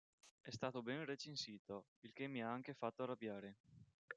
È 0.41 0.49
stato 0.49 0.81
ben 0.81 1.05
recensito, 1.05 1.85
il 1.99 2.11
che 2.11 2.25
mi 2.25 2.41
ha 2.41 2.51
anche 2.51 2.73
fatto 2.73 3.03
arrabbiare. 3.03 3.57